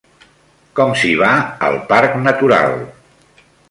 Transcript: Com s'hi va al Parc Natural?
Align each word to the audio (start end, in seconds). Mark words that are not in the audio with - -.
Com 0.79 0.95
s'hi 1.03 1.13
va 1.21 1.31
al 1.69 1.79
Parc 1.93 2.19
Natural? 2.27 2.79